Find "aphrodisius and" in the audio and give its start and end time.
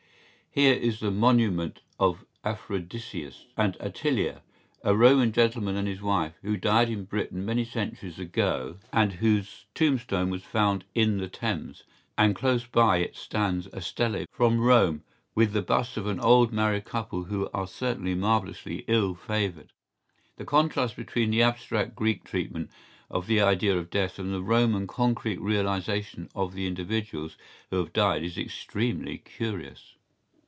2.43-3.75